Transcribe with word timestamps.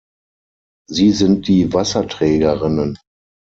Sie 0.89 1.11
sind 1.11 1.47
die 1.47 1.71
Wasserträgerinnen. 1.73 2.97